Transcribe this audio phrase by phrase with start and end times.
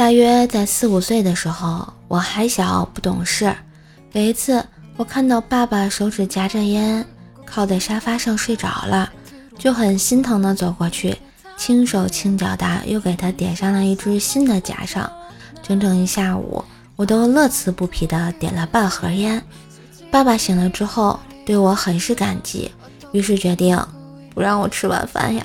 [0.00, 3.54] 大约在四五岁的时候，我还小不懂事。
[4.12, 4.64] 有一次，
[4.96, 7.04] 我看到爸爸手指夹着烟，
[7.44, 9.12] 靠在沙发上睡着了，
[9.58, 11.14] 就很心疼的走过去，
[11.54, 15.12] 轻手轻脚的又给他点上了一支新的夹上。
[15.62, 16.64] 整整一下午，
[16.96, 19.44] 我都乐此不疲的点了半盒烟。
[20.10, 22.72] 爸爸醒了之后，对我很是感激，
[23.12, 23.78] 于是决定
[24.34, 25.44] 不让我吃晚饭呀。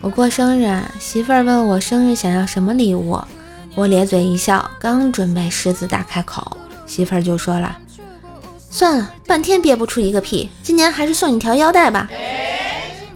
[0.00, 3.18] 我过生日，媳妇儿问我生日想要什么礼物，
[3.74, 6.56] 我咧嘴一笑，刚准备狮子大开口，
[6.86, 7.76] 媳妇儿就说了
[8.70, 12.08] ：“算了，半天憋不出一个屁，今年还是送你条腰带吧。”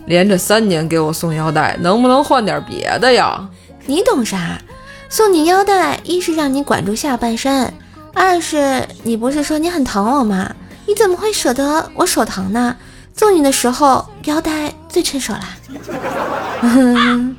[0.07, 3.49] 连着三年给我送腰带，能不能换点别的呀？
[3.87, 4.61] 你懂啥？
[5.09, 7.73] 送你腰带，一是让你管住下半身，
[8.15, 10.53] 二是你不是说你很疼我吗？
[10.87, 12.77] 你怎么会舍得我手疼呢？
[13.21, 15.55] 送你的时候，腰带最趁手啦。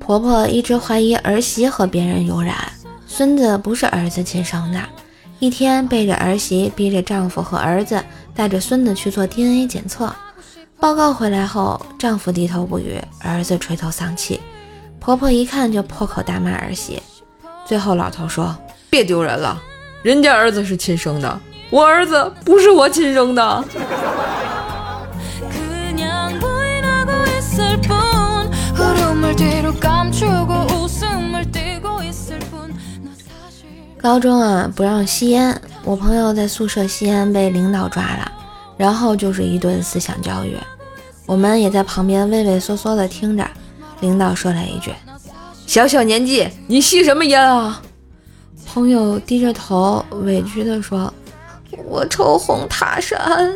[0.00, 2.56] 婆婆一直怀疑儿媳和别人有染，
[3.06, 4.82] 孙子不是儿子亲生的。
[5.38, 10.12] 一天背着儿媳，逼着丈夫和儿子带着孙子去做 DNA 检测。
[10.80, 14.40] 报告回来后，丈夫低头不语，儿子垂头丧气。
[15.00, 17.02] 婆婆一看就破口大骂儿媳。
[17.64, 18.54] 最后老头说
[18.90, 19.60] ：“别丢人了。”
[20.04, 23.64] 人家儿子是亲生的，我儿子不是我亲生的。
[33.98, 38.32] 高中啊，不让吸烟，我朋友在宿舍吸烟被领导抓了，
[38.76, 40.56] 然后就是一顿思想教育。
[41.26, 43.46] 我们也在旁边畏畏缩缩的听着。
[44.00, 44.92] 领导说了一句
[45.66, 47.82] ：“小小年纪，你吸什么烟啊？”
[48.66, 51.12] 朋友低着头，委屈地说
[51.84, 53.52] ：“我抽红塔山。”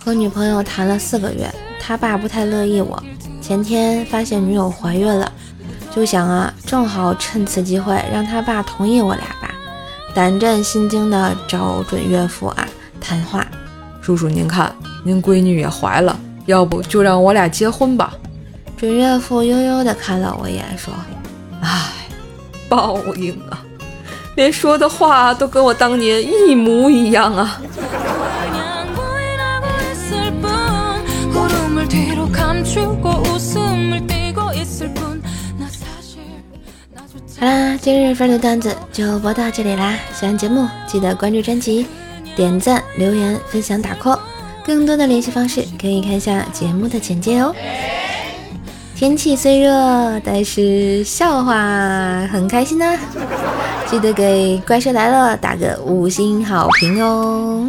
[0.00, 3.02] 和女朋友谈了四个月，他爸不太乐意我。
[3.42, 5.30] 前天发现女友怀孕了，
[5.98, 9.52] 就想啊，正好趁此机会让他爸同意我俩吧。
[10.14, 12.68] 胆战心惊的找准岳父啊
[13.00, 13.44] 谈话，
[14.00, 14.72] 叔叔您看，
[15.04, 16.16] 您闺女也怀了，
[16.46, 18.14] 要不就让我俩结婚吧。
[18.76, 20.94] 准岳父悠悠的看了我一眼，说
[21.60, 21.90] ：“唉，
[22.68, 23.58] 报应啊，
[24.36, 27.60] 连说的话都跟我当年一模一样啊。
[37.40, 39.94] ”好啦，今日份的段子就播到这里啦！
[40.12, 41.86] 喜欢节目记得关注专辑、
[42.34, 44.18] 点赞、留言、分享、打 call。
[44.66, 47.54] 更多的联系方式可以看下节目的简介哦。
[48.96, 52.98] 天气虽热，但是笑话很开心呐！
[53.86, 57.68] 记得给《怪兽来了》打个五星好评哦。